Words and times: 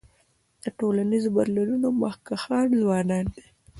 د 0.63 0.65
ټولنیزو 0.77 1.29
بدلونونو 1.37 1.87
مخکښان 2.01 2.67
ځوانان 2.81 3.25
دي. 3.35 3.45